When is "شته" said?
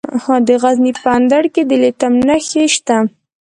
2.75-2.97